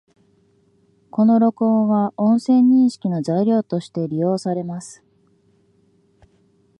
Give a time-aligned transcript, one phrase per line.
[1.11, 5.03] この録音は、音声認識の材料として利用されます